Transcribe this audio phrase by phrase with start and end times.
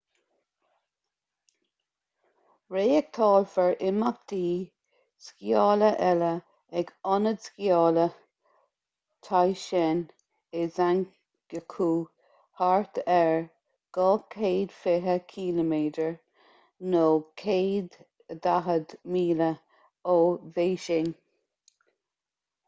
[2.75, 4.53] reáchtálfar imeachtaí
[5.25, 6.29] sciála eile
[6.79, 8.05] ag ionad sciála
[9.27, 10.01] taizicheng
[10.61, 11.93] i zhangjiakou
[12.61, 13.37] thart ar
[13.99, 15.75] 220 km
[16.95, 19.51] 140 míle
[20.15, 20.17] ó
[20.57, 21.13] bhéising